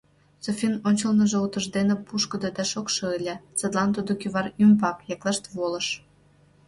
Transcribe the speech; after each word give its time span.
Софин 0.45 0.73
ончылныжо 0.87 1.37
утыждене 1.45 1.95
пушкыдо 2.07 2.49
да 2.57 2.63
шокшо 2.71 3.05
ыле, 3.17 3.35
садлан 3.59 3.89
тудо 3.95 4.11
кӱвар 4.21 4.47
ӱмбак 4.63 4.97
яклешт 5.15 5.45
волыш. 5.55 5.87